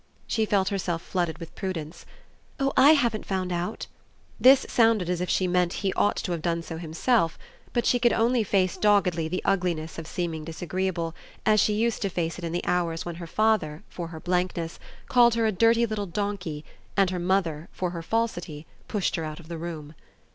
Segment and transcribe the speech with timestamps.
[0.25, 2.07] She felt herself flooded with prudence.
[2.59, 3.85] "Oh I haven't found out!"
[4.39, 7.37] This sounded as if she meant he ought to have done so himself;
[7.71, 11.13] but she could only face doggedly the ugliness of seeming disagreeable,
[11.45, 14.79] as she used to face it in the hours when her father, for her blankness,
[15.07, 16.65] called her a dirty little donkey,
[16.97, 19.93] and her mother, for her falsity, pushed her out of the room.